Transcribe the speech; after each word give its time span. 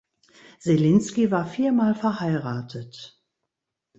Selinski 0.57 1.29
war 1.29 1.45
viermal 1.45 1.93
verheiratet. 1.93 3.21